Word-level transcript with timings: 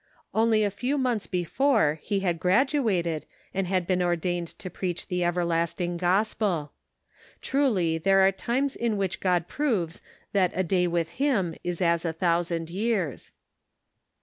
Only 0.33 0.63
a 0.63 0.71
few 0.71 0.97
months 0.97 1.27
before 1.27 1.99
he 2.01 2.17
500 2.21 2.21
The 2.21 2.25
Pocket 2.25 2.25
Measure. 2.25 2.27
had 2.27 2.39
graduated, 2.73 3.25
and 3.53 3.85
been 3.85 4.01
ordained 4.01 4.47
to 4.57 4.69
preach 4.71 5.07
the 5.07 5.23
everlasting 5.23 5.97
gospel. 5.97 6.71
Truly 7.39 7.99
there 7.99 8.25
are 8.25 8.31
times 8.31 8.75
in 8.75 8.97
which 8.97 9.19
God 9.19 9.47
proves 9.47 10.01
that 10.33 10.53
a" 10.57 10.63
day 10.73 10.87
with 10.87 11.09
him 11.21 11.53
is 11.63 11.83
as 11.83 12.03
a 12.03 12.13
thousand 12.13 12.71
years." 12.71 13.31